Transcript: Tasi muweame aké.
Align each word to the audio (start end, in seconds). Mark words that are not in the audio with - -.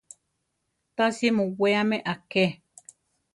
Tasi 0.95 1.27
muweame 1.37 1.97
aké. 2.13 2.45